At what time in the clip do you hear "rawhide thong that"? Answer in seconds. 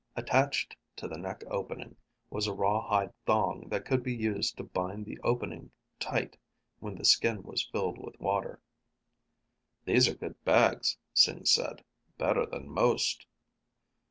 2.55-3.85